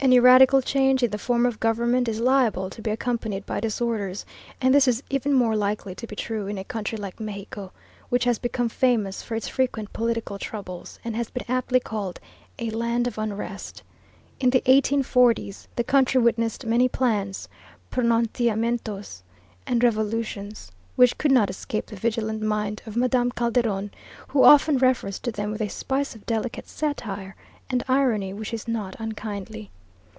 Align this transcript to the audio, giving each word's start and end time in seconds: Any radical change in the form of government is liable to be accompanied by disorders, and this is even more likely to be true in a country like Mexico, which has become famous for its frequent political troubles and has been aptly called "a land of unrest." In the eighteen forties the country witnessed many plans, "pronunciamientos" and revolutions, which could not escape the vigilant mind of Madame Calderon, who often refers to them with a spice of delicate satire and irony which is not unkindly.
Any 0.00 0.20
radical 0.20 0.62
change 0.62 1.02
in 1.02 1.10
the 1.10 1.18
form 1.18 1.44
of 1.44 1.58
government 1.58 2.06
is 2.08 2.20
liable 2.20 2.70
to 2.70 2.80
be 2.80 2.92
accompanied 2.92 3.44
by 3.44 3.58
disorders, 3.58 4.24
and 4.60 4.72
this 4.72 4.86
is 4.86 5.02
even 5.10 5.34
more 5.34 5.56
likely 5.56 5.92
to 5.96 6.06
be 6.06 6.14
true 6.14 6.46
in 6.46 6.56
a 6.56 6.62
country 6.62 6.96
like 6.96 7.18
Mexico, 7.18 7.72
which 8.08 8.22
has 8.22 8.38
become 8.38 8.68
famous 8.68 9.22
for 9.24 9.34
its 9.34 9.48
frequent 9.48 9.92
political 9.92 10.38
troubles 10.38 11.00
and 11.04 11.16
has 11.16 11.30
been 11.30 11.42
aptly 11.48 11.80
called 11.80 12.20
"a 12.60 12.70
land 12.70 13.08
of 13.08 13.18
unrest." 13.18 13.82
In 14.38 14.50
the 14.50 14.62
eighteen 14.66 15.02
forties 15.02 15.66
the 15.74 15.82
country 15.82 16.20
witnessed 16.20 16.64
many 16.64 16.88
plans, 16.88 17.48
"pronunciamientos" 17.90 19.22
and 19.66 19.82
revolutions, 19.82 20.70
which 20.94 21.18
could 21.18 21.32
not 21.32 21.50
escape 21.50 21.86
the 21.86 21.96
vigilant 21.96 22.40
mind 22.40 22.82
of 22.86 22.94
Madame 22.96 23.32
Calderon, 23.32 23.90
who 24.28 24.44
often 24.44 24.78
refers 24.78 25.18
to 25.18 25.32
them 25.32 25.50
with 25.50 25.60
a 25.60 25.68
spice 25.68 26.14
of 26.14 26.24
delicate 26.24 26.68
satire 26.68 27.34
and 27.68 27.82
irony 27.88 28.32
which 28.32 28.54
is 28.54 28.68
not 28.68 28.94
unkindly. 29.00 29.72